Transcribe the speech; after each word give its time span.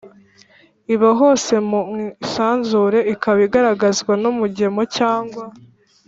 iba 0.93 1.09
hose 1.19 1.53
mu 1.69 1.81
isanzure, 2.25 2.99
ikaba 3.13 3.39
igaragazwa 3.47 4.13
n’umugemo 4.21 4.81
cyangwa 4.97 5.43